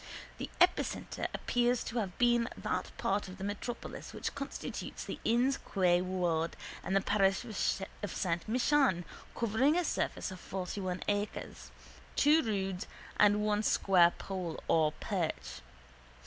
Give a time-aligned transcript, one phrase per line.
[0.39, 5.59] The epicentre appears to have been that part of the metropolis which constitutes the Inn's
[5.59, 7.45] Quay ward and parish
[8.01, 11.69] of Saint Michan covering a surface of fortyone acres,
[12.15, 12.87] two roods
[13.17, 15.61] and one square pole or perch.